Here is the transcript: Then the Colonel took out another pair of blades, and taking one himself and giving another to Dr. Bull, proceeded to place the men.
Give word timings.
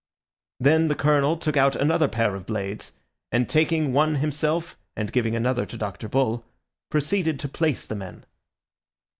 Then 0.59 0.87
the 0.87 0.95
Colonel 0.95 1.37
took 1.37 1.55
out 1.55 1.75
another 1.75 2.07
pair 2.07 2.33
of 2.33 2.47
blades, 2.47 2.91
and 3.31 3.47
taking 3.47 3.93
one 3.93 4.15
himself 4.15 4.75
and 4.95 5.11
giving 5.11 5.35
another 5.35 5.63
to 5.67 5.77
Dr. 5.77 6.09
Bull, 6.09 6.43
proceeded 6.89 7.39
to 7.39 7.47
place 7.47 7.85
the 7.85 7.93
men. 7.95 8.25